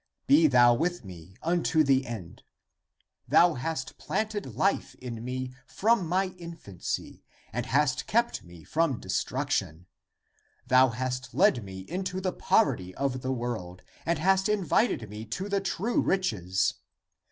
Be 0.25 0.47
thou 0.47 0.73
with 0.73 1.05
me 1.05 1.35
unto 1.43 1.83
the 1.83 2.07
end. 2.07 2.41
Thou 3.27 3.53
hast 3.53 3.99
planted 3.99 4.55
life 4.55 4.95
in 4.95 5.23
me 5.23 5.53
from 5.67 6.07
my 6.07 6.33
infancy 6.39 7.23
and 7.53 7.67
hast 7.67 8.07
kept 8.07 8.43
me 8.43 8.63
from 8.63 8.99
destruction. 8.99 9.85
Thou 10.65 10.89
hast 10.89 11.35
led 11.35 11.63
me 11.63 11.81
into 11.81 12.19
the 12.19 12.33
poverty 12.33 12.95
of 12.95 13.21
the 13.21 13.31
world 13.31 13.83
and 14.03 14.17
hast 14.17 14.49
invited 14.49 15.07
me 15.07 15.23
to 15.25 15.47
the 15.47 15.61
true 15.61 16.01
riches. 16.01 16.73